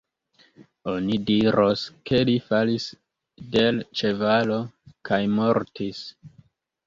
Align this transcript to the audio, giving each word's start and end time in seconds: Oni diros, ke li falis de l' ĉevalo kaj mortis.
Oni 0.91 1.17
diros, 1.25 1.81
ke 2.09 2.21
li 2.29 2.33
falis 2.47 2.87
de 3.55 3.65
l' 3.75 3.85
ĉevalo 4.01 4.57
kaj 5.11 5.19
mortis. 5.35 6.01